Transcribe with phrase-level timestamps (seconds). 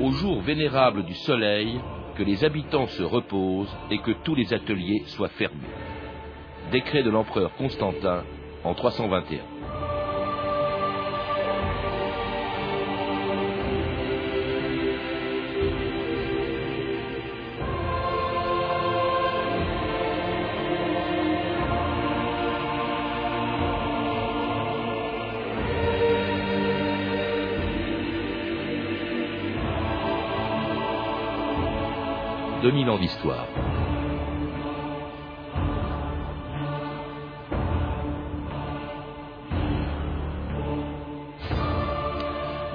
[0.00, 1.80] au jour vénérable du soleil,
[2.16, 5.68] que les habitants se reposent et que tous les ateliers soient fermés.
[6.72, 8.24] Décret de l'empereur Constantin
[8.64, 9.59] en 321.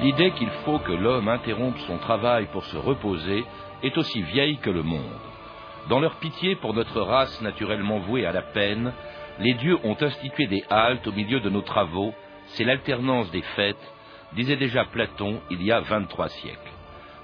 [0.02, 3.44] L'idée qu'il faut que l'homme interrompe son travail pour se reposer
[3.82, 5.02] est aussi vieille que le monde.
[5.90, 8.94] Dans leur pitié pour notre race naturellement vouée à la peine,
[9.40, 12.14] les dieux ont institué des haltes au milieu de nos travaux,
[12.50, 13.94] c'est l'alternance des fêtes,
[14.34, 16.75] disait déjà Platon il y a 23 siècles.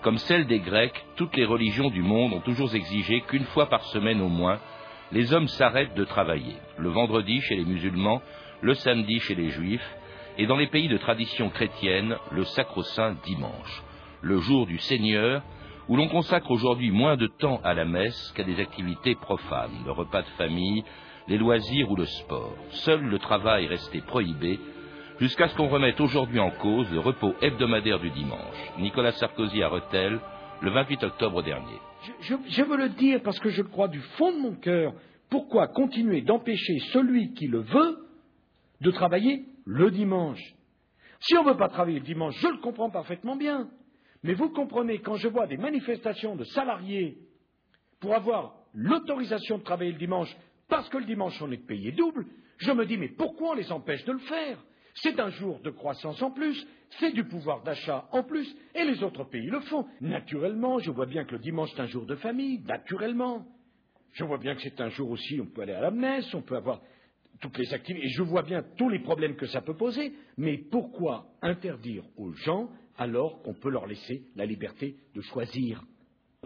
[0.02, 3.84] Comme celle des Grecs, toutes les religions du monde ont toujours exigé qu'une fois par
[3.86, 4.60] semaine au moins,
[5.12, 8.22] les hommes s'arrêtent de travailler, le vendredi chez les musulmans,
[8.62, 9.96] le samedi chez les juifs,
[10.40, 13.84] et dans les pays de tradition chrétienne, le sacro-saint dimanche,
[14.22, 15.44] le jour du Seigneur,
[15.88, 19.92] où l'on consacre aujourd'hui moins de temps à la messe qu'à des activités profanes, le
[19.92, 20.84] repas de famille,
[21.28, 22.56] les loisirs ou le sport.
[22.72, 24.60] Seul le travail restait prohibé,
[25.22, 28.58] jusqu'à ce qu'on remette aujourd'hui en cause le repos hebdomadaire du dimanche.
[28.80, 30.20] Nicolas Sarkozy à Rethel,
[30.62, 31.78] le 28 octobre dernier.
[32.22, 34.94] Je, veux le dire parce que je crois du fond de mon cœur.
[35.30, 37.98] Pourquoi continuer d'empêcher celui qui le veut
[38.82, 40.42] de travailler le dimanche?
[41.20, 43.70] Si on ne veut pas travailler le dimanche, je le comprends parfaitement bien.
[44.24, 47.20] Mais vous comprenez, quand je vois des manifestations de salariés
[48.00, 50.36] pour avoir l'autorisation de travailler le dimanche,
[50.68, 52.26] parce que le dimanche on est payé double,
[52.58, 54.58] je me dis mais pourquoi on les empêche de le faire?
[54.96, 56.68] C'est un jour de croissance en plus,
[57.00, 59.86] c'est du pouvoir d'achat en plus, et les autres pays le font.
[60.02, 63.46] Naturellement, je vois bien que le dimanche est un jour de famille, naturellement.
[64.14, 66.42] Je vois bien que c'est un jour aussi, on peut aller à la messe, on
[66.42, 66.82] peut avoir
[67.40, 70.58] toutes les activités, et je vois bien tous les problèmes que ça peut poser, mais
[70.58, 75.82] pourquoi interdire aux gens alors qu'on peut leur laisser la liberté de choisir?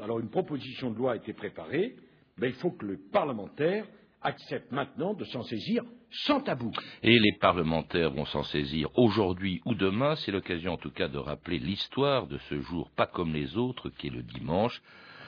[0.02, 1.96] Alors une proposition de loi a été préparée,
[2.38, 3.88] mais il faut que le parlementaire
[4.22, 5.84] accepte maintenant de s'en saisir
[6.24, 6.72] sans tabou.
[7.04, 10.16] Et les parlementaires vont s'en saisir aujourd'hui ou demain.
[10.16, 13.90] C'est l'occasion en tout cas de rappeler l'histoire de ce jour pas comme les autres
[13.90, 14.82] qui est le dimanche.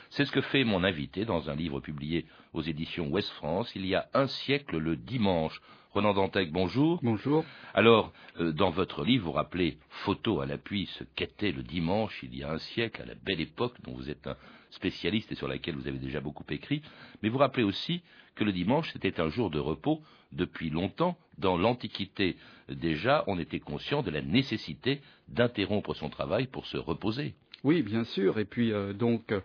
[0.09, 3.85] C'est ce que fait mon invité dans un livre publié aux éditions Ouest France il
[3.85, 5.61] y a un siècle le dimanche.
[6.01, 6.99] Dantec, bonjour.
[7.01, 7.43] Bonjour.
[7.73, 12.35] Alors, euh, dans votre livre, vous rappelez, photo à l'appui, ce qu'était le dimanche il
[12.35, 14.35] y a un siècle, à la belle époque dont vous êtes un
[14.69, 16.83] spécialiste et sur laquelle vous avez déjà beaucoup écrit,
[17.21, 18.03] mais vous rappelez aussi
[18.35, 21.17] que le dimanche c'était un jour de repos depuis longtemps.
[21.39, 22.37] Dans l'Antiquité
[22.69, 27.33] déjà, on était conscient de la nécessité d'interrompre son travail pour se reposer.
[27.63, 28.37] Oui, bien sûr.
[28.37, 29.41] Et puis euh, donc euh,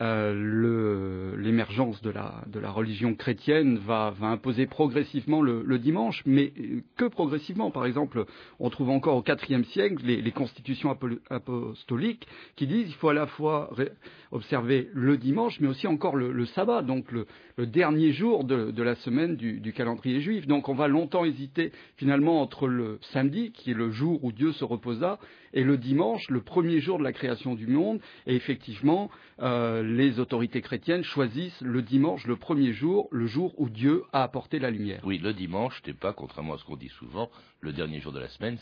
[0.00, 6.52] l'émergence de la, de la, religion chrétienne va, va imposer progressivement le, le, dimanche, mais
[6.96, 7.70] que progressivement.
[7.70, 8.24] Par exemple,
[8.58, 10.96] on trouve encore au IVe siècle les, les constitutions
[11.28, 13.70] apostoliques qui disent qu'il faut à la fois
[14.32, 18.70] observer le dimanche, mais aussi encore le, le sabbat, donc le, le, dernier jour de,
[18.70, 20.46] de la semaine du, du, calendrier juif.
[20.46, 24.52] Donc on va longtemps hésiter finalement entre le samedi, qui est le jour où Dieu
[24.52, 25.18] se reposa,
[25.52, 28.00] et le dimanche, le premier jour de la création du monde.
[28.26, 33.68] Et effectivement, euh, les autorités chrétiennes choisissent le dimanche, le premier jour, le jour où
[33.68, 35.00] Dieu a apporté la lumière.
[35.04, 37.28] Oui, le dimanche n'est pas, contrairement à ce qu'on dit souvent,
[37.60, 38.58] le dernier jour de la semaine,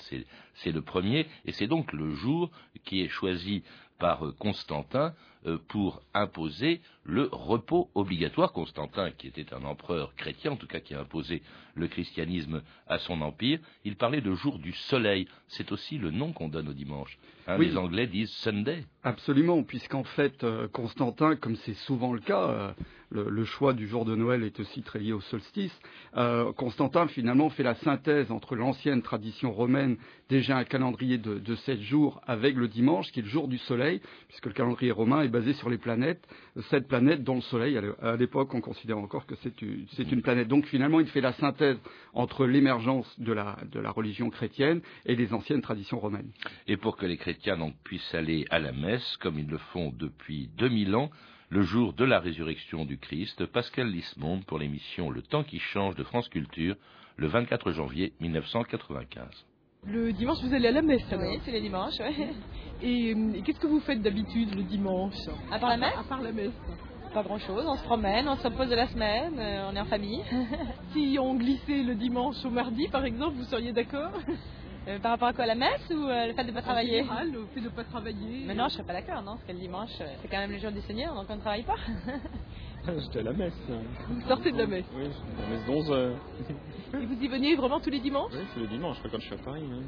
[0.55, 2.50] c'est le premier, et c'est donc le jour
[2.84, 3.62] qui est choisi
[3.99, 5.12] par euh, Constantin
[5.57, 8.53] pour imposer le repos obligatoire.
[8.53, 11.43] Constantin, qui était un empereur chrétien, en tout cas qui a imposé
[11.75, 15.27] le christianisme à son empire, il parlait de jour du soleil.
[15.49, 17.19] C'est aussi le nom qu'on donne au dimanche.
[17.47, 18.85] Hein, les Anglais disent Sunday.
[19.03, 22.75] Absolument, puisqu'en fait, euh, Constantin, comme c'est souvent le cas,
[23.11, 25.77] le, choix du jour de Noël est aussi très lié au solstice.
[26.17, 29.97] Euh, Constantin finalement fait la synthèse entre l'ancienne tradition romaine,
[30.29, 33.59] déjà un calendrier de, de sept jours, avec le dimanche, qui est le jour du
[33.59, 36.27] soleil, puisque le calendrier romain est basé sur les planètes,
[36.71, 40.49] sept planètes dont le soleil, à l'époque on considère encore que c'est une, planète.
[40.49, 41.79] Donc finalement il fait la synthèse
[42.12, 43.56] entre l'émergence de la,
[43.91, 46.31] religion chrétienne et les anciennes traditions romaines.
[46.67, 50.50] Et pour que les chrétiens puissent aller à la messe, comme ils le font depuis
[50.59, 51.11] 2000 ans,
[51.50, 55.95] le jour de la résurrection du Christ, Pascal Lismonde pour l'émission Le temps qui change
[55.95, 56.77] de France Culture,
[57.17, 59.27] le 24 janvier 1995.
[59.87, 62.27] Le dimanche, vous allez à la messe Oui, c'est le dimanche, oui.
[62.83, 65.15] Et, qu'est-ce que vous faites d'habitude le dimanche?
[65.50, 66.53] À part la messe À part la messe.
[67.15, 69.87] Pas grand-chose, on se promène, on se repose de la semaine, euh, on est en
[69.87, 70.23] famille.
[70.93, 74.12] si on glissait le dimanche au mardi, par exemple, vous seriez d'accord?
[74.88, 76.99] Euh, par rapport à quoi La messe ou euh, le fait de ne pas travailler?
[77.02, 78.44] général, le fait de ne pas travailler.
[78.46, 80.50] Mais non, je serais pas d'accord, non, parce que le dimanche, euh, c'est quand même
[80.50, 81.76] le jour du Seigneur, donc on ne travaille pas.
[82.87, 83.52] J'étais à la messe.
[84.08, 84.87] Vous sortez de la messe.
[84.96, 86.17] Oui, la messe d'11 heures.
[87.00, 88.32] Et vous y veniez vraiment tous les dimanches?
[88.32, 89.62] Oui, c'est le dimanche, quand je suis à Paris.
[89.70, 89.82] hein.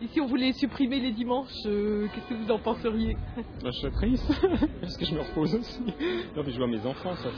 [0.00, 3.14] Et si on voulait supprimer les dimanches, euh, qu'est-ce que vous en penseriez?
[3.62, 4.24] Là, je suis triste,
[4.80, 5.82] parce que je me repose aussi.
[6.34, 7.28] Non, puis je vois mes enfants, ça,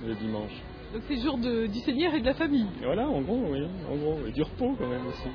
[0.00, 0.50] c'est le dimanche.
[0.92, 2.66] Donc c'est le jour de- du Seigneur et de la famille.
[2.80, 4.26] Et voilà, en gros, oui, en gros.
[4.26, 5.28] Et du repos, quand même, aussi.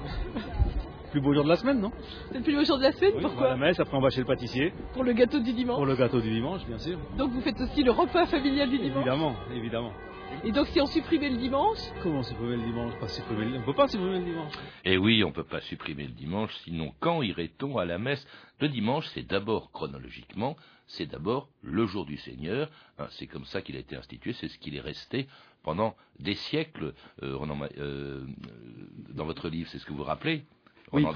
[1.11, 1.91] Plus beau jour de la semaine, non
[2.31, 3.79] C'est le plus beau jour de la semaine, Oui, on va à pourquoi la messe,
[3.79, 5.75] après on va chez le pâtissier Pour le gâteau du dimanche.
[5.75, 6.97] pour le gâteau du dimanche, bien sûr.
[7.17, 8.97] Donc vous faites aussi le repas familial du dimanche.
[8.97, 9.93] Évidemment, évidemment.
[10.45, 12.93] Et donc si on supprimait le dimanche, Comment supprimer le dimanche?
[12.99, 13.57] Pas supprimer le...
[13.59, 14.53] On peut pas supprimer le dimanche.
[14.85, 18.25] Et oui, on ne peut pas supprimer le dimanche, sinon quand irait-on à la messe?
[18.61, 20.55] Le dimanche, c'est d'abord, chronologiquement,
[20.87, 22.69] c'est d'abord le jour du Seigneur.
[22.97, 25.27] Hein, c'est comme ça qu'il a été institué, c'est ce qu'il est resté
[25.63, 26.93] pendant des siècles.
[27.21, 28.25] Euh, euh, euh,
[29.13, 30.45] dans votre livre, c'est ce que vous rappelez
[30.93, 31.09] Oui, tout-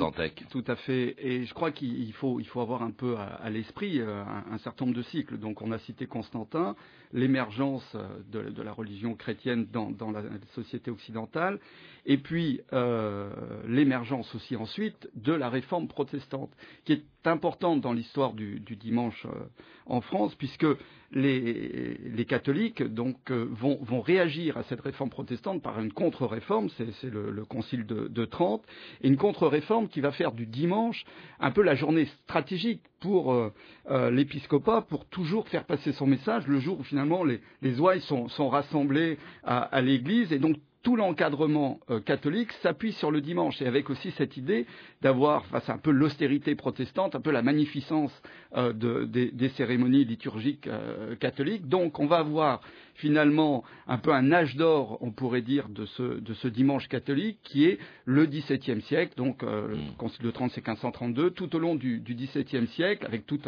[0.68, 1.16] à fait.
[1.20, 4.54] Et je crois qu'il faut, il faut avoir un peu à, à l'esprit euh, un,
[4.54, 5.38] un certain nombre de cycles.
[5.38, 6.76] Donc on a cité Constantin,
[7.14, 10.22] l'émergence euh, de, la religion chrétienne dans, la
[10.54, 11.60] société occidentale,
[12.06, 13.30] et puis euh,
[13.68, 16.52] l'émergence aussi ensuite de la réforme protestante,
[16.84, 19.46] qui est importante dans l'histoire du, dimanche euh,
[19.86, 20.68] en France, puisque
[21.12, 27.46] les, catholiques vont, réagir à cette réforme protestante par une contre-réforme, c'est c'est le, le
[27.46, 28.64] concile de, de Trente,
[29.02, 31.06] et une contre-réforme qui va faire du dimanche
[31.40, 33.54] un peu la journée stratégique pour euh,
[33.92, 38.02] euh, l'épiscopat, pour toujours faire passer son message le jour où finalement les, les ouailles
[38.02, 43.22] sont, sont rassemblées à, à l'église, et donc tout l'encadrement euh, catholique s'appuie sur le
[43.22, 44.66] dimanche, et avec aussi cette idée
[45.06, 48.12] d'avoir, enfin, c'est un peu l'austérité protestante, un peu la magnificence
[48.58, 51.68] euh, de- des, des cérémonies liturgiques euh, catholiques.
[51.68, 52.62] Donc on va avoir
[52.96, 57.38] finalement un peu un âge d'or, on pourrait dire, de ce, de ce dimanche catholique
[57.44, 59.96] qui est le XVIIe siècle, donc euh, le Mm.
[59.98, 63.40] Concile de Trente c'est 1532, tout au long du, du XVIIe siècle, avec tout,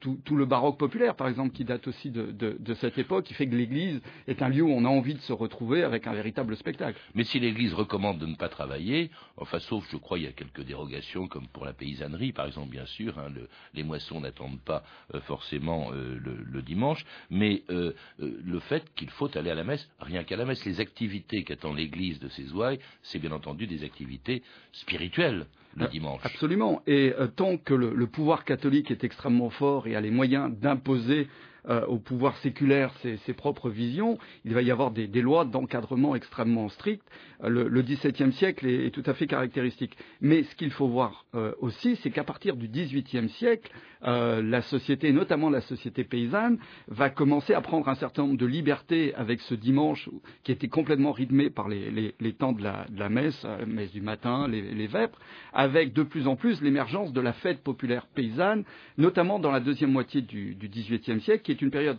[0.00, 3.24] tout, tout le baroque populaire, par exemple, qui date aussi de, de, de cette époque,
[3.24, 6.06] qui fait que l'Église est un lieu où on a envie de se retrouver avec
[6.06, 6.98] un véritable spectacle.
[7.14, 10.32] Mais si l'Église recommande de ne pas travailler, enfin sauf, je crois, il y a
[10.32, 14.60] quelques dérogations, comme pour la paysannerie, par exemple, bien sûr, hein, le- les moissons n'attendent
[14.60, 14.82] pas
[15.14, 19.64] euh, forcément euh, le, le dimanche, mais euh, le fait qu'il faut aller à la
[19.64, 23.66] messe, rien qu'à la messe, les activités qu'attend l'Église de ses ouailles, c'est bien entendu
[23.66, 24.42] des activités
[24.72, 25.46] spirituelles
[25.76, 26.20] le Ah, dimanche.
[26.24, 26.82] Absolument.
[26.86, 31.28] Et tant que le, le pouvoir catholique est extrêmement fort et a les moyens d'imposer
[31.68, 36.68] euh, au pouvoir séculaire ses, propres visions, il va y avoir des, lois d'encadrement extrêmement
[36.68, 37.06] strictes.
[37.42, 39.96] Euh, le, le XVIIe siècle est, tout à fait caractéristique.
[40.20, 43.70] Mais ce qu'il faut voir euh, aussi, c'est qu'à partir du XVIIIe siècle,
[44.00, 49.12] la société, notamment la société paysanne, va commencer à prendre un certain nombre de libertés
[49.16, 50.08] avec ce dimanche
[50.44, 54.46] qui était complètement rythmé par les, temps de la, de la messe, messe du matin,
[54.46, 55.18] les, les vêpres,
[55.52, 58.62] avec de plus en plus l'émergence de la fête populaire paysanne,
[58.98, 61.98] notamment dans la deuxième moitié du, du XVIIIe siècle, qui est une période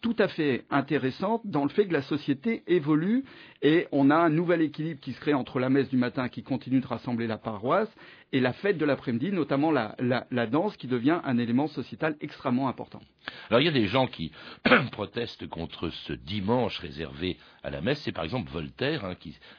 [0.00, 3.24] tout à fait intéressante dans le fait que la société évolue
[3.60, 6.42] et on a un nouvel équilibre qui se crée entre la messe du matin qui
[6.42, 7.94] continue de rassembler la paroisse
[8.32, 13.00] et la fête de l'après-midi, notamment la, danse qui devient un élément sociétal extrêmement important.
[13.50, 14.32] Alors il y a des gens qui
[14.92, 19.14] protestent contre ce dimanche réservé à la messe, c'est par exemple Voltaire, hein,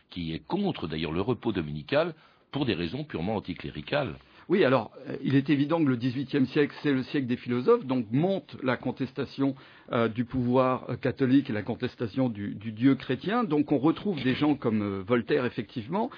[0.09, 2.15] qui est contre d'ailleurs le repos dominical
[2.51, 4.15] pour des raisons purement anticléricales.
[4.49, 7.85] Oui, alors euh, il est évident que le XVIIIe siècle, c'est le siècle des philosophes,
[7.85, 9.55] donc monte la contestation
[9.91, 13.43] euh, du pouvoir euh, catholique et la contestation du, Dieu chrétien.
[13.43, 16.09] Donc on retrouve des gens comme Voltaire, effectivement,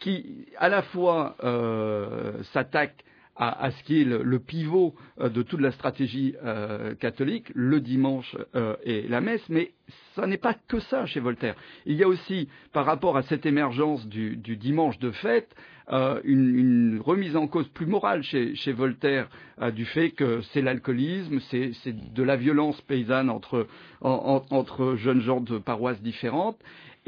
[0.00, 1.36] qui à la fois
[2.52, 3.04] s'attaquent
[3.36, 7.50] à, à ce qui est le, le pivot euh, de toute la stratégie euh, catholique,
[7.54, 9.72] le dimanche euh, et la messe, mais
[10.14, 11.54] ça n'est pas que ça chez Voltaire.
[11.84, 15.54] Il y a aussi, par rapport à cette émergence du, du dimanche de fête,
[15.92, 19.28] euh, une, une remise en cause plus morale chez, chez Voltaire
[19.62, 21.72] euh, du fait que c'est l'alcoolisme, c'est
[22.14, 23.68] de la violence paysanne entre,
[24.00, 26.58] en- en- entre jeunes gens de paroisses différentes.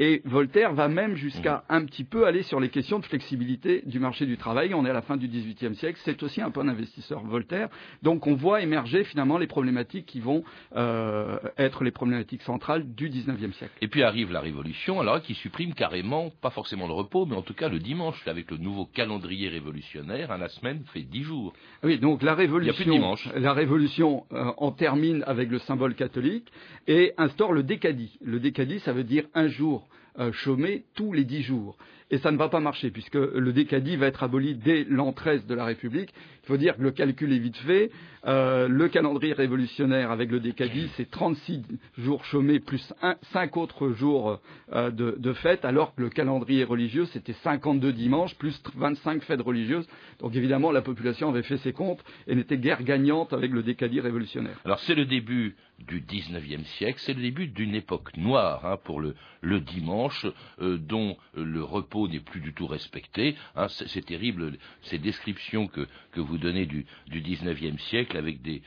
[0.01, 3.99] Et Voltaire va même jusqu'à un petit peu aller sur les questions de flexibilité du
[3.99, 4.73] marché du travail.
[4.73, 5.99] On est à la fin du XVIIIe siècle.
[6.05, 7.67] C'est aussi un peu un investisseur Voltaire.
[8.01, 10.45] Donc on voit émerger finalement les problématiques qui vont
[10.77, 13.73] euh, être les problématiques centrales du XIXe siècle.
[13.81, 17.41] Et puis arrive la Révolution, alors qui supprime carrément, pas forcément le repos, mais en
[17.41, 21.51] tout cas le dimanche, avec le nouveau calendrier révolutionnaire, hein, la semaine fait dix jours.
[21.83, 23.29] Oui, donc la Il y a plus de révolution, dimanche.
[23.35, 26.47] la révolution euh, en termine avec le symbole catholique
[26.87, 28.17] et instaure le décadie.
[28.21, 29.88] Le décadie, ça veut dire un jour
[30.31, 31.77] chômer tous les dix jours.
[32.11, 35.45] Et ça ne va pas marcher, puisque le décadi va être aboli dès l'an 13
[35.45, 36.13] de la République.
[36.43, 37.91] Il faut dire que le calcul est vite fait.
[38.25, 41.63] Euh, le calendrier révolutionnaire avec le décadi, c'est 36
[41.99, 44.41] jours chômés plus un, 5 autres jours
[44.73, 49.41] euh, de, de fêtes, alors que le calendrier religieux, c'était 52 dimanches plus 25 fêtes
[49.41, 49.87] religieuses.
[50.19, 53.99] Donc évidemment, la population avait fait ses comptes et n'était guère gagnante avec le décadi
[53.99, 54.59] révolutionnaire.
[54.65, 55.55] Alors c'est le début
[55.87, 60.25] du XIXe siècle, c'est le début d'une époque noire hein, pour le, le dimanche,
[60.59, 63.35] euh, dont le repos n'est plus du tout respecté.
[63.55, 68.61] Hein, c'est terrible ces descriptions que, vous donnez du, du XIXe siècle avec des,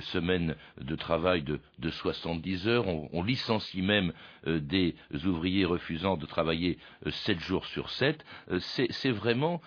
[0.00, 2.86] semaines de travail de, de 70 heures.
[2.88, 4.12] On, licencie même
[4.46, 4.94] euh, des
[5.26, 8.24] ouvriers refusant de travailler euh, 7 jours sur 7.
[8.50, 9.60] Euh, c'est vraiment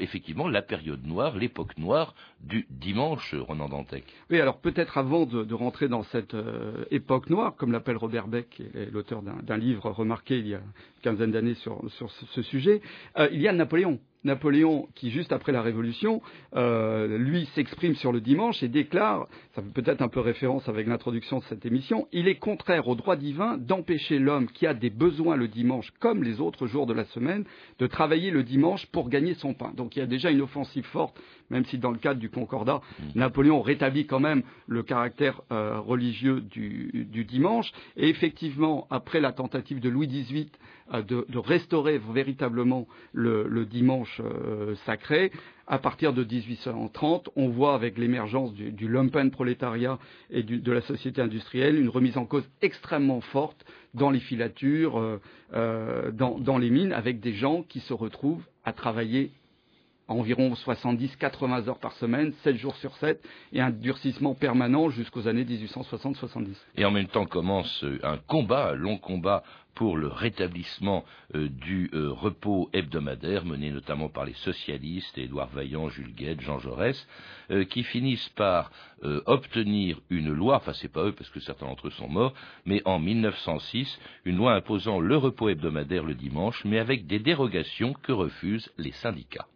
[0.00, 4.04] effectivement la période noire, l'époque noire du dimanche, Ronan Dantec.
[4.30, 8.62] Oui, alors peut-être avant de, rentrer dans cette euh, époque noire, comme l'appelle Robert Beck,
[8.92, 12.80] l'auteur d'un livre remarqué il y a une quinzaine d'années sur, sur, ce sujet,
[13.18, 13.98] euh, il y a Napoléon.
[14.26, 16.20] Napoléon, qui juste après la Révolution,
[16.54, 20.86] euh, lui s'exprime sur le dimanche et déclare, ça fait peut-être un peu référence avec
[20.86, 24.90] l'introduction de cette émission, il est contraire au droit divin d'empêcher l'homme qui a des
[24.90, 27.44] besoins le dimanche, comme les autres jours de la semaine,
[27.78, 29.72] de travailler le dimanche pour gagner son pain.
[29.74, 31.18] Donc il y a déjà une offensive forte,
[31.50, 33.02] même si dans le cadre du Concordat, mmh.
[33.14, 37.72] Napoléon rétablit quand même le caractère euh, religieux du, du, dimanche.
[37.96, 40.50] Et effectivement, après la tentative de Louis XVIII
[40.92, 45.32] de, restaurer véritablement le, dimanche euh, sacré,
[45.66, 49.98] à partir de 1830, on voit avec l'émergence du, du lumpen prolétariat
[50.30, 53.64] et de la société industrielle une remise en cause extrêmement forte
[53.96, 55.20] dans les filatures, euh,
[55.54, 59.32] euh, dans, les mines, avec des gens qui se retrouvent à travailler
[60.08, 63.20] environ 70-80 heures par semaine, 7 jours sur 7,
[63.52, 66.54] et un durcissement permanent jusqu'aux années 1860-70.
[66.76, 69.42] Et en même temps commence un combat, un long combat
[69.76, 75.90] pour le rétablissement euh, du euh, repos hebdomadaire mené notamment par les socialistes, Édouard Vaillant,
[75.90, 77.06] Jules Gued, Jean Jaurès,
[77.50, 78.72] euh, qui finissent par
[79.04, 82.32] euh, obtenir une loi, enfin c'est pas eux parce que certains d'entre eux sont morts,
[82.64, 87.92] mais en 1906, une loi imposant le repos hebdomadaire le dimanche, mais avec des dérogations
[87.92, 89.46] que refusent les syndicats.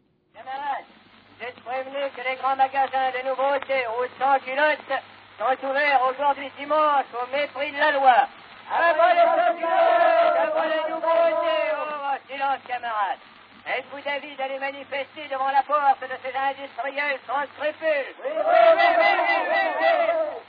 [2.50, 5.02] Camarades, j'ai prévenu que les grands magasins de nouveautés aux 100 culottes
[5.38, 8.28] sont ouverts aujourd'hui dimanche au mépris de la loi.
[8.72, 13.18] Avant les sans-culottes, avant les nouveautés, oh, silence camarades.
[13.66, 18.14] Êtes-vous d'avis d'aller manifester devant la porte de ces industriels sans scrupules?
[18.24, 18.42] Oui, oui,
[18.76, 19.96] oui, oui, oui, oui.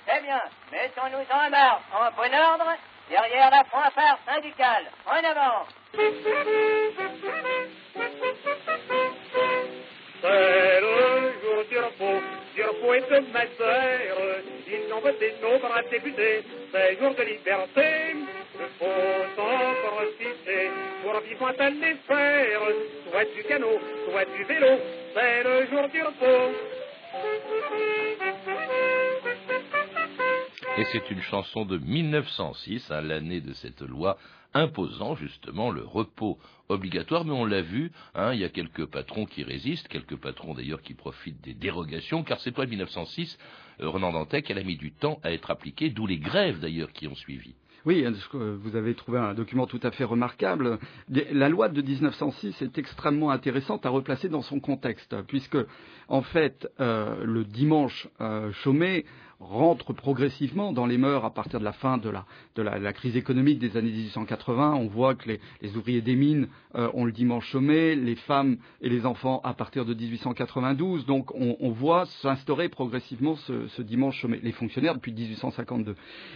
[0.07, 0.41] Très bien.
[0.71, 2.71] Mettons-nous en marche, en bon ordre,
[3.09, 4.85] derrière la fanfare syndicale.
[5.05, 5.65] En avant.
[13.19, 14.17] De ma sœur.
[14.67, 18.15] Ils ont voté nos braves députés, c'est jour de liberté.
[18.59, 20.69] Il faut en profiter
[21.03, 22.61] pour vivre à les faire,
[23.09, 24.79] soit du canot, soit du vélo,
[25.13, 26.55] c'est le jour du repos.
[30.77, 34.17] Et c'est une chanson de 1906, à l'année de cette loi
[34.53, 36.37] imposant justement le repos
[36.69, 40.53] obligatoire, mais on l'a vu, hein, il y a quelques patrons qui résistent, quelques patrons
[40.53, 43.37] d'ailleurs qui profitent des dérogations, car cette loi de 1906,
[43.81, 46.91] euh, Renan Dantec, elle a mis du temps à être appliquée, d'où les grèves d'ailleurs
[46.93, 47.55] qui ont suivi.
[47.85, 50.77] Oui, vous avez trouvé un document tout à fait remarquable.
[51.09, 55.57] La loi de 1906 est extrêmement intéressante à replacer dans son contexte, puisque,
[56.07, 59.05] en fait, euh, le dimanche euh, chômé
[59.41, 62.11] rentre progressivement dans les mœurs à partir de la fin de
[62.61, 64.75] la, crise économique des années 1880.
[64.75, 68.89] On voit que les, ouvriers des mines euh, ont le dimanche chômé, les femmes et
[68.89, 71.05] les enfants à partir de 1892.
[71.05, 74.39] Donc on, voit s'instaurer progressivement ce, ce, dimanche chômé.
[74.43, 75.95] Les fonctionnaires depuis 1852.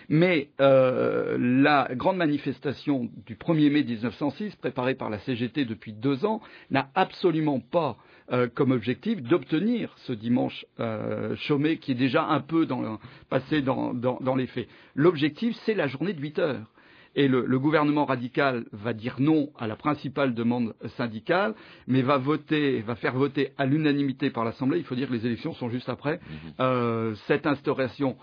[0.10, 6.26] Mais euh, la grande manifestation du 1er mai 1906, préparée par la CGT depuis deux
[6.26, 7.98] ans, n'a absolument pas
[8.32, 13.62] euh, comme objectif d'obtenir ce dimanche euh, chômé qui est déjà un peu dans, passé
[13.62, 14.68] dans, dans, dans les faits.
[14.96, 16.72] L'objectif, c'est la journée de 8 heures.
[17.18, 21.54] Et le, le, gouvernement radical va dire non à la principale demande syndicale,
[21.88, 24.80] mais va voter, va faire voter à l'unanimité par l'Assemblée.
[24.80, 26.22] Il faut dire que les élections sont juste après mmh.
[26.60, 28.18] euh, cette instauration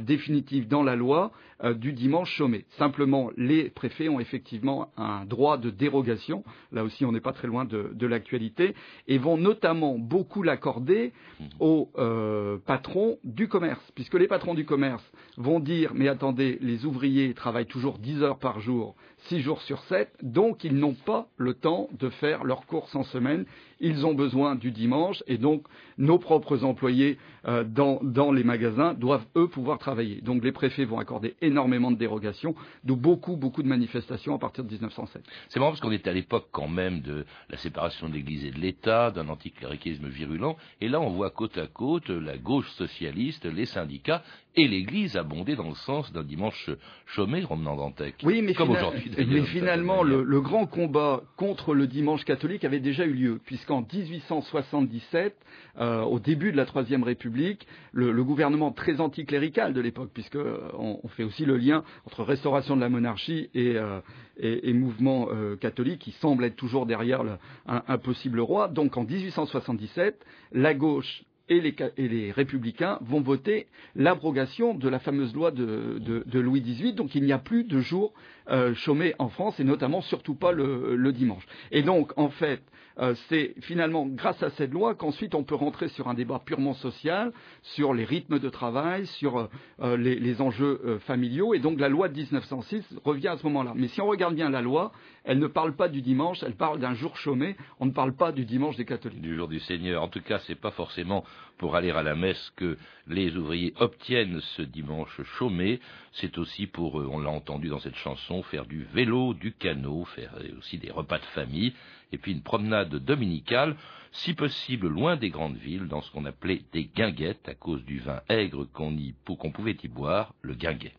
[0.00, 1.32] définitive dans la loi
[1.64, 2.66] euh, du dimanche chômé.
[2.78, 7.48] Simplement, les préfets ont effectivement un droit de dérogation, là aussi on n'est pas très
[7.48, 8.74] loin de, de l'actualité,
[9.08, 11.12] et vont notamment beaucoup l'accorder
[11.58, 15.02] aux euh, patrons du commerce, puisque les patrons du commerce
[15.36, 18.94] vont dire mais attendez, les ouvriers travaillent toujours 10 heures par jour,
[19.26, 23.02] 6 jours sur 7, donc ils n'ont pas le temps de faire leurs courses en
[23.02, 23.44] semaine.
[23.80, 25.64] Ils ont besoin du dimanche et donc
[25.98, 30.20] nos propres employés euh, dans, dans, les magasins doivent, eux, pouvoir travailler.
[30.20, 34.64] Donc les préfets vont accorder énormément de dérogations, d'où beaucoup, beaucoup de manifestations à partir
[34.64, 35.22] de 1907.
[35.48, 38.50] C'est marrant parce qu'on est à l'époque quand même de la séparation de l'Église et
[38.50, 43.44] de l'État, d'un anticléricalisme virulent, et là on voit côte à côte la gauche socialiste,
[43.44, 44.22] les syndicats
[44.58, 46.68] et l'Église abonder dans le sens d'un dimanche
[47.06, 48.16] chômé, Romain Dantec.
[48.24, 52.80] Oui, mais, Comme fina mais finalement, le, le, grand combat contre le dimanche catholique avait
[52.80, 55.36] déjà eu lieu, puisqu'en 1877,
[55.78, 60.36] euh, au début de la Troisième République, le, le gouvernement très anticlérical de l'époque, puisque
[60.36, 64.00] euh, on, on, fait aussi le lien entre restauration de la monarchie et, euh,
[64.38, 67.32] et, et mouvement euh, catholique, qui semble être toujours derrière le,
[67.66, 68.66] un, un possible roi.
[68.66, 70.16] Donc en 1877,
[70.52, 71.60] la gauche et
[71.96, 76.92] les, républicains vont voter l'abrogation de la fameuse loi de, de, de Louis XVIII.
[76.94, 78.12] Donc il n'y a plus de jours
[78.50, 78.74] euh,
[79.18, 81.46] en France et notamment surtout pas le, dimanche.
[81.70, 82.62] Et donc en fait,
[83.00, 86.74] euh, c'est finalement grâce à cette loi qu'ensuite on peut rentrer sur un débat purement
[86.74, 89.48] social, sur les rythmes de travail, sur
[89.80, 91.54] euh, les, les, enjeux euh, familiaux.
[91.54, 93.72] Et donc la loi de 1906 revient à ce moment-là.
[93.76, 94.92] Mais si on regarde bien la loi,
[95.24, 97.56] elle ne parle pas du dimanche, elle parle d'un jour chômé.
[97.78, 99.20] On ne parle pas du dimanche des catholiques.
[99.20, 100.02] Du jour du Seigneur.
[100.02, 101.24] En tout cas, c'est pas forcément
[101.58, 102.76] pour aller à la messe que
[103.06, 105.80] les ouvriers obtiennent ce dimanche chômé.
[106.12, 110.34] C'est aussi pour, on l'a entendu dans cette chanson, faire du vélo, du canot, faire
[110.58, 111.74] aussi des repas de famille
[112.12, 113.76] et puis une promenade dominicale,
[114.12, 117.98] si possible loin des grandes villes, dans ce qu'on appelait des guinguettes, à cause du
[117.98, 120.94] vin aigre qu'on qu pouvait y boire, le guinguet.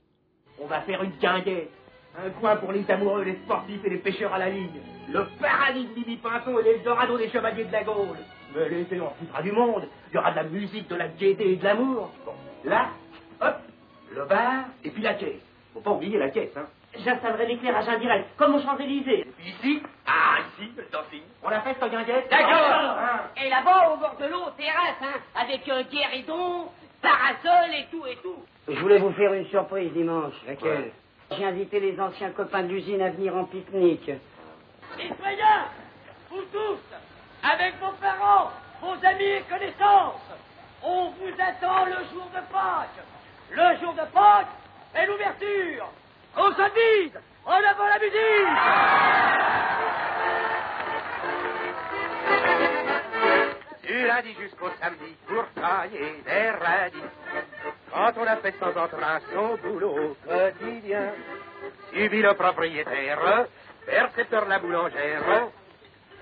[0.62, 1.72] On va faire une guinguette,
[2.18, 4.82] un coin pour les amoureux, les sportifs et les pêcheurs à la ligne,
[5.12, 8.18] le paradis de Bibi Pinson et l'Eldorado des chevaliers de la Gaule.
[8.56, 11.54] Mais l'été, on foutra du monde, il y aura de la musique, de la gaieté
[11.54, 12.12] et de l'amour.
[12.26, 12.34] Bon,
[12.66, 12.90] là,
[13.42, 13.56] hop,
[14.12, 15.42] le bar et puis la caisse.
[15.74, 16.68] Faut pas oublier la caisse, hein.
[16.98, 19.28] J'installerai l'éclairage indirect, comme aux Champs-Élysées.
[19.46, 21.22] Ici Ah, ici, le dancing.
[21.44, 22.96] On la fait, cette guinguette D'accord
[23.38, 26.70] Et là-bas, au bord de l'eau, terrasse, hein, avec euh, guéridon,
[27.02, 28.44] parasol et tout et tout.
[28.68, 30.34] Je voulais vous faire une surprise dimanche.
[30.48, 30.94] Laquelle ouais.
[31.38, 34.12] J'ai invité les anciens copains de l'usine à venir en pique-nique.
[34.98, 35.66] Citoyens,
[36.32, 36.80] vous tous,
[37.44, 38.50] avec vos parents,
[38.82, 40.22] vos amis et connaissances,
[40.84, 43.06] on vous attend le jour de Pâques.
[43.52, 44.48] Le jour de Pâques
[44.96, 45.88] est l'ouverture
[46.38, 49.40] on se vise En avant la musique
[53.84, 57.10] Du lundi jusqu'au samedi, pour travailler des radis.
[57.92, 61.12] Quand on a fait sans entrain son boulot quotidien,
[61.92, 63.48] subit le propriétaire,
[63.86, 65.50] percepteur la boulangère,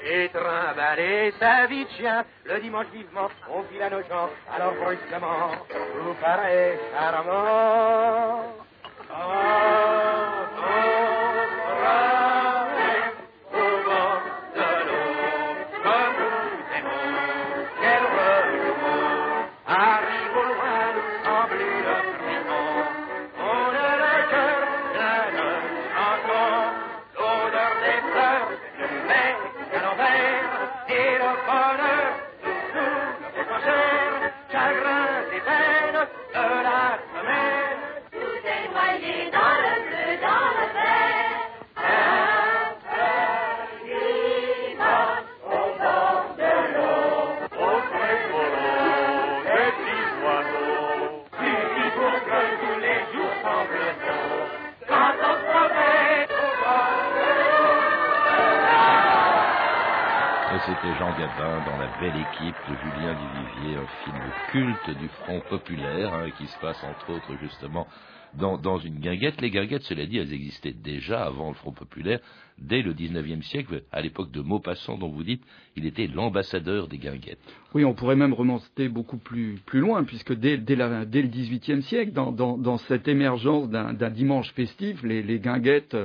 [0.04, 2.24] et trimballer sa vie de chien.
[2.46, 5.52] Le dimanche vivement, on file à nos gens, alors brusquement,
[6.02, 8.54] vous paraît charmant.
[31.48, 31.87] C'était
[62.40, 67.36] De Julien Duvivier, un film culte du Front Populaire, hein, qui se passe entre autres
[67.36, 67.88] justement
[68.36, 69.42] dans, dans, une guinguette.
[69.42, 72.20] Les guinguettes, cela dit, elles existaient déjà avant le Front Populaire,
[72.60, 75.44] dès le XIXe siècle, à l'époque de Maupassant, dont vous dites,
[75.76, 77.40] il était l'ambassadeur des guinguettes.
[77.74, 81.84] Oui, on pourrait même remonter beaucoup plus, loin, puisque dès, dès, la, dès le XVIIIe
[81.84, 85.96] siècle, dans, cette émergence d'un dimanche festif, les, les guinguettes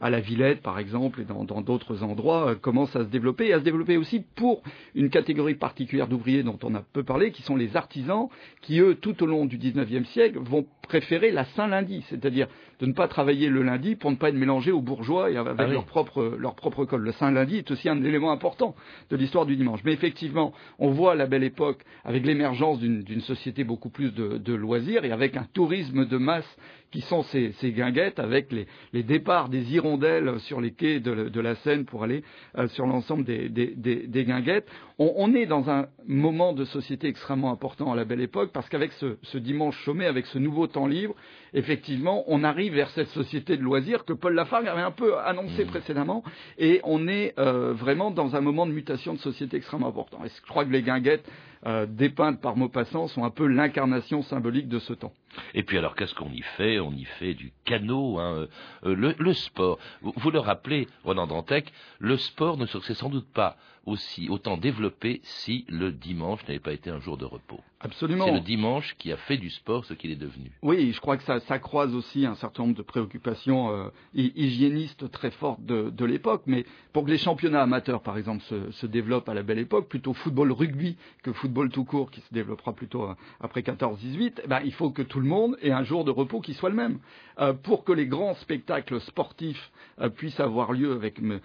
[0.00, 3.52] à la Villette, par exemple, et dans d'autres endroits, euh, commencent à se développer, et
[3.52, 4.62] à se développer aussi pour
[4.94, 8.28] une catégorie particulière d'ouvriers dont on a peu parlé, qui sont les artisans,
[8.62, 12.48] qui, eux, tout au long du XIXe siècle, vont préférer la Saint-Lundi, c'est-à-dire
[12.80, 15.54] de ne pas travailler le lundi pour ne pas être mélangé aux bourgeois et avec
[15.58, 15.72] ah oui.
[15.72, 16.96] leur, propre, leur propre.
[16.96, 18.74] Le Saint-Lundi est aussi un élément important
[19.10, 19.80] de l'histoire du dimanche.
[19.84, 24.54] Mais effectivement, on voit la belle époque avec l'émergence d'une société beaucoup plus de, de
[24.54, 26.56] loisirs et avec un tourisme de masse
[26.90, 31.00] qui sont ces, ces guinguettes avec les, les départs des Hirondelles rondelles sur les quais
[31.00, 32.22] de, la Seine pour aller
[32.58, 34.66] euh, sur l'ensemble des, guinguettes.
[34.98, 38.92] On, est dans un moment de société extrêmement important à la belle époque parce qu'avec
[38.92, 41.14] ce, dimanche chômé, avec ce nouveau temps libre,
[41.54, 45.64] effectivement, on arrive vers cette société de loisirs que Paul Lafargue avait un peu annoncé
[45.64, 45.68] mmh.
[45.68, 46.22] précédemment
[46.58, 50.18] et on est euh, vraiment dans un moment de mutation de société extrêmement important.
[50.24, 51.26] Et je crois que les guinguettes
[51.66, 55.12] euh, dépeintes par Maupassant sont un peu l'incarnation symbolique de ce temps.
[55.54, 56.80] Et puis alors qu'est-ce qu'on y fait?
[56.80, 58.46] On y fait du canot, hein,
[58.84, 59.78] euh, le, sport.
[60.00, 63.56] Vous, le rappelez, Ronan Dantec, le sport ne serait sans doute pas
[63.90, 67.60] aussi autant développé si le dimanche n'avait pas été un jour de repos.
[67.82, 68.26] Absolument.
[68.26, 70.52] C'est le dimanche qui a fait du sport ce qu'il est devenu.
[70.60, 75.30] Oui, je crois que ça, croise aussi un certain nombre de préoccupations euh, hygiénistes très
[75.30, 76.42] fortes de, l'époque.
[76.44, 80.12] Mais pour que les championnats amateurs, par exemple, se, développent à la belle époque, plutôt
[80.12, 84.60] football rugby que football tout court, qui se développera plutôt euh, après 14-18, eh ben,
[84.62, 86.98] il faut que tout le monde ait un jour de repos qui soit le même.
[87.38, 89.70] Euh, pour que les grands spectacles sportifs
[90.16, 91.40] puissent avoir lieu avec une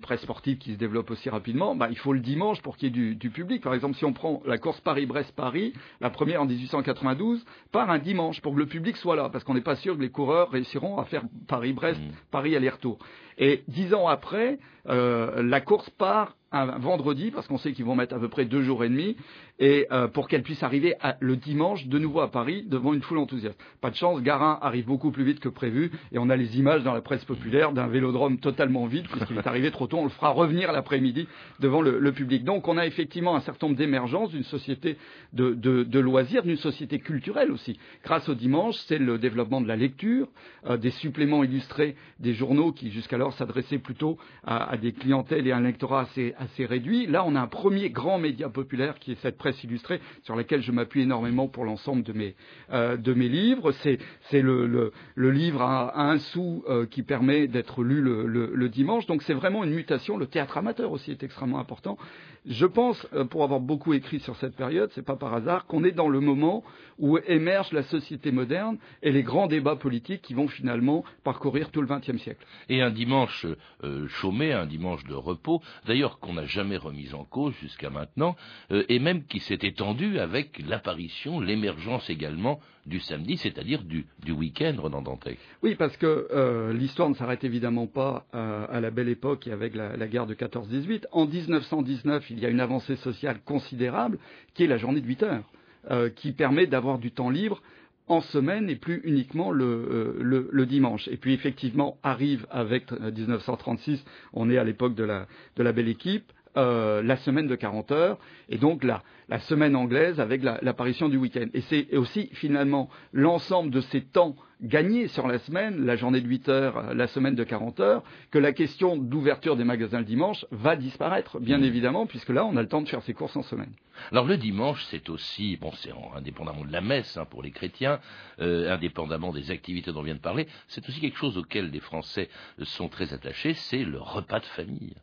[0.00, 2.90] presse sportive qui se développe aussi rapidement, ben, il faut le dimanche pour qu'il y
[2.90, 3.62] ait du, du public.
[3.62, 7.98] Par exemple, si on prend la course Paris-Brest Paris, la première en 1892, par un
[7.98, 10.50] dimanche pour que le public soit là, parce qu'on n'est pas sûr que les coureurs
[10.50, 12.12] réussiront à faire Paris-Brest, mmh.
[12.30, 12.98] Paris aller-retour.
[13.38, 14.58] Et dix ans après,
[14.88, 18.44] euh, la course part un vendredi, parce qu'on sait qu'ils vont mettre à peu près
[18.44, 19.16] deux jours et demi,
[19.60, 23.18] et euh, pour qu'elle puisse arriver le dimanche de nouveau à Paris devant une foule
[23.18, 23.58] enthousiaste.
[23.80, 26.82] Pas de chance, Garin arrive beaucoup plus vite que prévu, et on a les images
[26.82, 30.10] dans la presse populaire d'un vélodrome totalement vide, puisqu'il est arrivé trop tôt, on le
[30.10, 31.28] fera revenir l'après-midi
[31.60, 32.42] devant le, public.
[32.42, 34.96] Donc on a effectivement un certain nombre d'émergences d'une société
[35.32, 37.78] de, loisirs, d'une société culturelle aussi.
[38.02, 40.26] Grâce au dimanche, c'est le développement de la lecture,
[40.66, 45.58] euh, des suppléments illustrés des journaux qui jusqu'alors s'adressaient plutôt à, des clientèles et à
[45.58, 47.06] un lectorat assez, assez réduit.
[47.06, 50.62] Là, on a un premier grand média populaire qui est cette presse illustrée sur laquelle
[50.62, 52.34] je m'appuie énormément pour l'ensemble de mes,
[52.72, 53.72] euh, de mes livres.
[53.82, 53.98] C'est,
[54.32, 59.06] le, le, le, livre à, un sou euh, qui permet d'être lu le, le, dimanche.
[59.06, 60.16] Donc c'est vraiment une mutation.
[60.16, 61.98] Le théâtre amateur aussi est extrêmement important.
[62.46, 65.84] Je pense, euh, pour avoir beaucoup écrit sur cette période, c'est pas par hasard, qu'on
[65.84, 66.64] est dans le moment
[66.98, 71.82] où émerge la société moderne et les grands débats politiques qui vont finalement parcourir tout
[71.82, 72.44] le XXe siècle.
[72.70, 73.46] Et un dimanche
[73.84, 78.36] euh, chômé, un dimanche de repos, d'ailleurs qu'on n'a jamais remis en cause jusqu'à maintenant,
[78.70, 84.74] euh, et même qui s'est étendu avec l'apparition, l'émergence également du samedi, c'est-à-dire du, week-end,
[84.78, 85.38] Renan Dantec.
[85.62, 89.74] Oui, parce que euh, l'histoire ne s'arrête évidemment pas à la belle époque et avec
[89.74, 91.04] la, guerre de 14-18.
[91.12, 94.18] En 1919, il y a une avancée sociale considérable
[94.54, 95.44] qui est la journée de 8 heures.
[95.90, 97.62] Euh, qui permet d'avoir du temps libre
[98.06, 101.08] en semaine et plus uniquement le, euh, dimanche.
[101.08, 104.02] Et puis effectivement arrive avec 1936, euh,
[104.34, 108.18] on est à l'époque de la, de la belle équipe, la semaine de 40 heures
[108.48, 111.46] et donc la, la semaine anglaise avec l'apparition du week-end.
[111.54, 116.28] Et c'est aussi finalement l'ensemble de ces temps gagnés sur la semaine, la journée de
[116.28, 120.44] 8 heures, la semaine de 40 heures, que la question d'ouverture des magasins le dimanche
[120.50, 121.64] va disparaître, bien mmh.
[121.64, 123.72] évidemment, puisque là, on a le temps de faire ses courses en semaine.
[124.10, 128.00] Alors le dimanche, c'est aussi, bon, c'est indépendamment de la messe hein, pour les chrétiens,
[128.40, 131.80] euh, indépendamment des activités dont on vient de parler, c'est aussi quelque chose auquel les
[131.80, 132.28] Français
[132.62, 134.94] sont très attachés, c'est le repas de famille.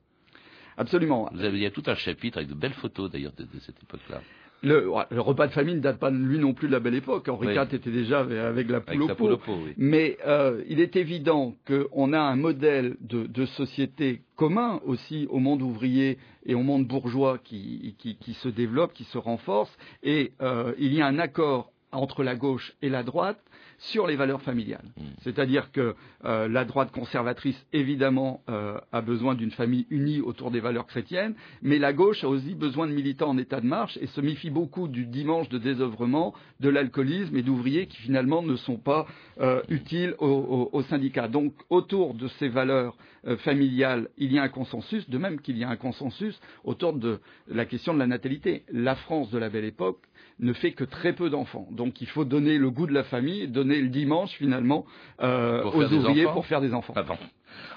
[0.78, 1.30] Absolument.
[1.34, 3.82] Vous avez, il y a tout un chapitre avec de belles photos d'ailleurs de, cette
[3.82, 4.22] époque-là.
[4.64, 7.28] Le, repas de famille ne date pas lui non plus de la belle époque.
[7.30, 9.40] Henri IV était déjà avec la poule au pot.
[9.78, 15.62] Mais euh, il est évident qu'on a un modèle de, société commun aussi au monde
[15.62, 17.96] ouvrier et au monde bourgeois qui,
[18.42, 19.76] se développe, qui se renforce.
[20.04, 23.40] Et euh, il y a un accord entre la gauche et la droite
[23.78, 24.86] sur les valeurs familiales.
[24.98, 25.04] Hmm.
[25.22, 30.60] C'est-à-dire que euh, la droite conservatrice, évidemment, euh, a besoin d'une famille unie autour des
[30.60, 34.08] valeurs chrétiennes, mais la gauche a aussi besoin de militants en état de marche et
[34.08, 38.78] se méfie beaucoup du dimanche de désœuvrement, de l'alcoolisme et d'ouvriers qui finalement ne sont
[38.78, 39.06] pas
[39.40, 41.28] euh, utiles aux, syndicats.
[41.28, 42.96] Donc autour de ces valeurs
[43.40, 47.20] familiales, il y a un consensus, de même qu'il y a un consensus autour de
[47.48, 48.64] la question de la natalité.
[48.72, 50.00] La France de la belle époque
[50.40, 51.68] ne fait que très peu d'enfants.
[51.72, 54.86] Donc il faut donner le goût de la famille, donner le dimanche finalement
[55.22, 56.94] euh, aux ouvriers pour faire des enfants.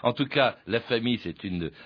[0.03, 1.35] En tout cas, la famille, c'est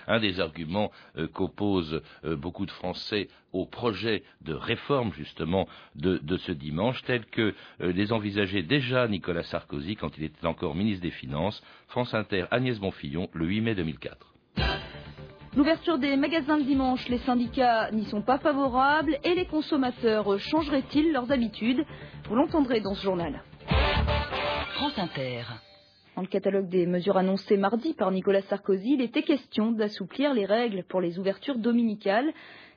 [0.07, 6.19] un des arguments euh, qu'opposent euh, beaucoup de Français au projet de réforme justement de,
[6.37, 11.11] ce dimanche, tel que les envisageait déjà Nicolas Sarkozy quand il était encore ministre des
[11.11, 11.63] Finances.
[11.87, 14.35] France Inter, Agnès Bonfillon, le 8 mai 2004.
[15.55, 21.13] L'ouverture des magasins le dimanche, les syndicats n'y sont pas favorables et les consommateurs changeraient-ils
[21.13, 21.85] leurs habitudes?
[22.27, 23.41] Vous l'entendrez dans ce journal.
[24.75, 25.43] France Inter.
[26.17, 30.45] Dans le catalogue des mesures annoncées mardi par Nicolas Sarkozy, il était question d'assouplir les
[30.45, 32.33] règles pour les ouvertures dominicales,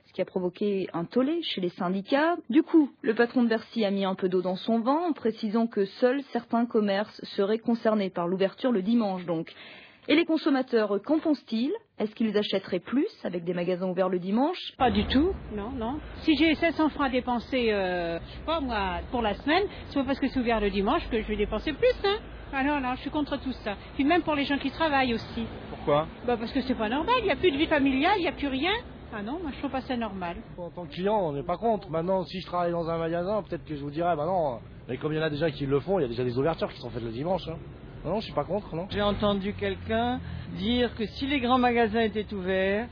[0.06, 2.36] ce qui a provoqué un tollé chez les syndicats.
[2.50, 5.12] Du coup, le patron de Bercy a mis un peu d'eau dans son vin en
[5.12, 9.52] précisant que seuls certains commerces seraient concernés par l'ouverture le dimanche donc.
[10.10, 11.70] Et les consommateurs, qu'en pensent-ils?
[11.98, 14.72] Est-ce qu'ils achèteraient plus avec des magasins ouverts le dimanche?
[14.78, 15.98] Pas du tout, non, non.
[16.22, 19.98] Si j'ai 700 francs à dépenser, euh, je sais pas moi, pour la semaine, c'est
[19.98, 22.16] pas parce que c'est ouvert le dimanche que je vais dépenser plus, hein.
[22.54, 23.76] Ah non, non, je suis contre tout ça.
[23.96, 25.44] Puis même pour les gens qui travaillent aussi.
[25.68, 26.06] Pourquoi?
[26.26, 28.28] Bah parce que c'est pas normal, il n'y a plus de vie familiale, il n'y
[28.28, 28.72] a plus rien.
[29.12, 30.36] Ah non, moi je trouve pas ça normal.
[30.56, 31.90] En tant que client, on n'est pas contre.
[31.90, 34.96] Maintenant, si je travaille dans un magasin, peut-être que je vous dirais, bah non, mais
[34.96, 36.72] comme il y en a déjà qui le font, il y a déjà des ouvertures
[36.72, 37.46] qui sont faites le dimanche.
[37.46, 37.58] Hein.
[38.04, 38.86] Non, je suis pas contre, non.
[38.90, 40.20] J'ai entendu quelqu'un
[40.56, 42.86] dire que si les grands magasins étaient ouverts,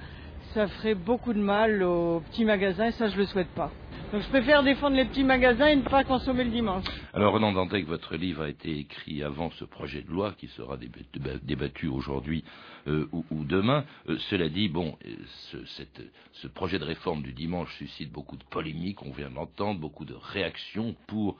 [0.55, 3.71] ça ferait beaucoup de mal aux petits magasins et ça je le souhaite pas.
[4.12, 6.85] Donc je préfère défendre les petits magasins et ne pas consommer le dimanche.
[7.12, 10.77] Alors Renan Dantec, votre livre a été écrit avant ce projet de loi qui sera
[11.42, 12.45] débattu aujourd'hui
[12.87, 13.85] euh, ou, demain.
[14.09, 15.59] Euh, cela dit, bon, euh,
[16.33, 20.14] ce, projet de réforme du dimanche suscite beaucoup de polémiques, on vient d'entendre, beaucoup de
[20.14, 21.37] réactions pour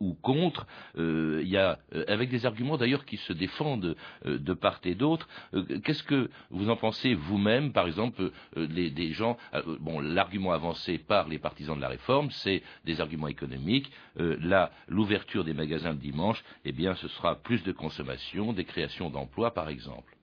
[0.00, 0.66] ou contre.
[0.96, 5.28] Y a, avec des arguments d'ailleurs qui se défendent de part et d'autre.
[5.84, 9.36] Qu'est-ce que vous en pensez vous-même, par exemple, les, des gens,
[9.80, 11.88] bon, l'argument avancé par les partisans de la
[12.32, 13.90] c'est des arguments économiques.
[14.16, 19.10] là, l'ouverture des magasins le dimanche, eh bien, ce sera plus de consommation, des créations
[19.10, 20.15] d'emplois, par exemple.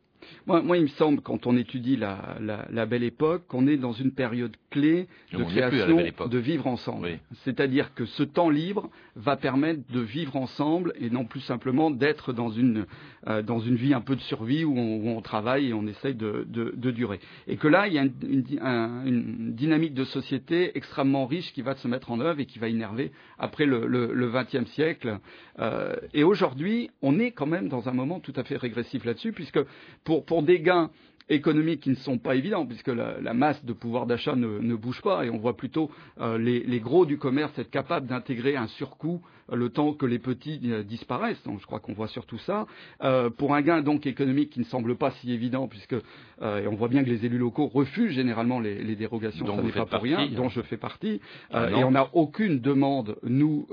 [0.47, 3.77] Moi, moi, il me semble, quand on étudie la, la, la belle époque, qu'on est
[3.77, 7.07] dans une période clé de on création de vivre ensemble.
[7.07, 7.17] Oui.
[7.43, 12.33] C'est-à-dire que ce temps libre va permettre de vivre ensemble et non plus simplement d'être
[12.33, 12.85] dans une,
[13.27, 15.85] euh, dans une vie un peu de survie où on, où on travaille et on
[15.87, 17.19] essaye de, de, de, durer.
[17.47, 21.53] Et que là, il y a une, une, un, une, dynamique de société extrêmement riche
[21.53, 23.87] qui va se mettre en œuvre et qui va énerver après le,
[24.31, 25.19] 20e siècle.
[25.59, 29.31] Euh, et aujourd'hui, on est quand même dans un moment tout à fait régressif là-dessus,
[29.31, 29.59] puisque
[30.03, 30.89] pour, pour des gains
[31.29, 35.25] économiques qui ne sont pas évidents, puisque la, masse de pouvoir d'achat ne, bouge pas,
[35.25, 39.21] et on voit plutôt euh, les, les, gros du commerce être capables d'intégrer un surcoût
[39.51, 41.41] le temps que les petits euh, disparaissent.
[41.43, 42.65] Donc je crois qu'on voit surtout ça.
[43.03, 45.95] Euh, pour un gain donc économique qui ne semble pas si évident, puisque
[46.41, 49.57] euh, et on voit bien que les élus locaux refusent généralement les, les dérogations, dont
[49.57, 50.29] ça n'est pas pour rien, hein.
[50.35, 53.67] dont je fais partie, ah et on n'a aucune demande, nous,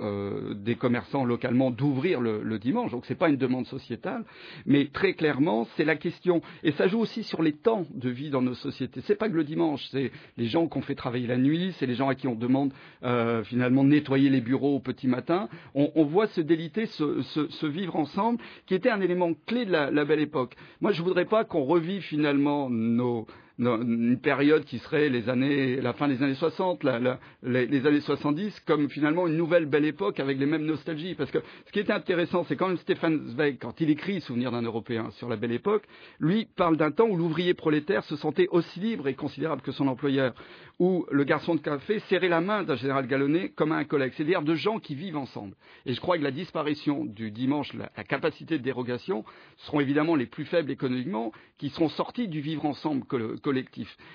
[0.55, 2.91] des commerçants localement, d'ouvrir le, le dimanche.
[2.91, 4.25] Donc c'est pas une demande sociétale,
[4.67, 8.31] mais très clairement, c'est la question, et ça joue aussi sur les temps de vie
[8.31, 9.01] dans nos sociétés.
[9.07, 11.95] C'est pas que le dimanche, c'est les gens qu'on fait travailler la nuit, c'est les
[11.95, 15.49] gens à qui on demande euh, finalement de nettoyer les bureaux au petit matin.
[15.75, 20.21] On, voit se déliter, se, vivre ensemble, qui était un élément clé de la, belle
[20.21, 20.57] époque.
[20.81, 23.27] Moi, je voudrais pas qu'on revive finalement nos
[23.61, 28.01] une période qui serait les années, la fin des années 60, la, la, les, années
[28.01, 31.15] 70, comme finalement une nouvelle belle époque avec les mêmes nostalgies.
[31.15, 34.51] Parce que ce qui était intéressant, c'est quand même Stéphane Zweig, quand il écrit Souvenir
[34.51, 35.85] d'un Européen sur la belle époque,
[36.19, 39.89] lui parle d'un temps où l'ouvrier prolétaire se sentait aussi libre et considérable que son
[39.89, 40.35] employeur,
[40.79, 44.15] où le garçon de café serrait la main d'un général galonné comme à un collègue.
[44.17, 45.55] C'est-à-dire de gens qui vivent ensemble.
[45.85, 49.25] Et je crois que la disparition du dimanche, la, la capacité de dérogation,
[49.59, 53.05] seront évidemment les plus faibles économiquement, qui seront sortis du vivre ensemble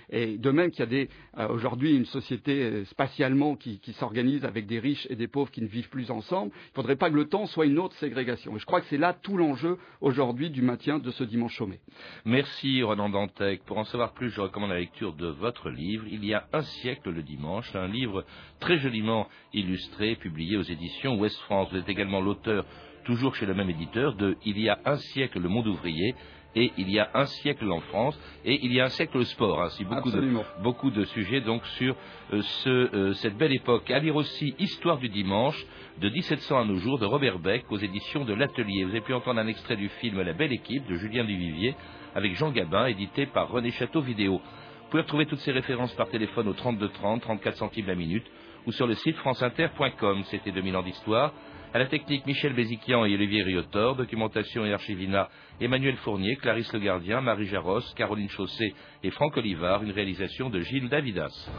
[0.10, 4.44] Et de même qu'il y a des, euh, aujourd'hui une société euh, spatialement qui, s'organise
[4.44, 7.10] avec des riches et des pauvres qui ne vivent plus ensemble, il ne faudrait pas
[7.10, 8.56] que le temps soit une autre ségrégation.
[8.56, 11.80] Et je crois que c'est là tout l'enjeu aujourd'hui du maintien de ce dimanche chômé.
[12.26, 13.64] Merci Renan Dantec.
[13.66, 16.62] Pour en savoir plus, je recommande la lecture de votre livre, Il y a un
[16.62, 18.26] siècle le dimanche, un livre
[18.60, 21.70] très joliment illustré, publié aux éditions Ouest France.
[21.72, 22.66] Vous êtes également l'auteur
[23.06, 26.16] toujours chez le même éditeur, de Il y a un siècle le monde ouvrier,
[26.56, 29.26] et il y a un siècle en France, et il y a un siècle le
[29.26, 29.62] sport.
[29.62, 31.96] Ainsi, beaucoup, de, beaucoup de sujets donc sur
[32.34, 33.90] euh, ce, euh, cette belle époque.
[33.92, 35.66] À lire aussi Histoire du dimanche,
[36.00, 38.84] de 1700 à nos jours, de Robert Beck, aux éditions de l'Atelier.
[38.84, 41.76] Vous avez pu entendre un extrait du film La belle équipe, de Julien Duvivier,
[42.16, 44.38] avec Jean Gabin, édité par René Château Vidéo.
[44.38, 48.26] Vous pouvez retrouver toutes ces références par téléphone au 32 30, 34 centimes la minute,
[48.66, 50.24] ou sur le site franceinter.com.
[50.26, 51.34] C'était 2000 ans d'histoire.
[51.76, 53.98] À la technique, Michel Béziquian et Olivier Riotor.
[53.98, 55.28] Documentation et archivina,
[55.60, 59.84] Emmanuel Fournier, Clarisse Le Gardien, Marie Jaros, Caroline Chausset et Franck Olivard.
[59.84, 61.50] Une réalisation de Gilles Davidas.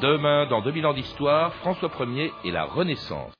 [0.00, 3.34] Demain, dans 2000 ans d'histoire, François Ier et la Renaissance.